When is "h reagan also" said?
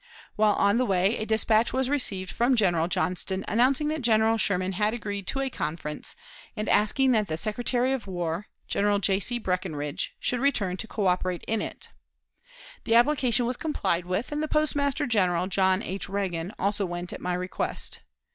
15.83-16.83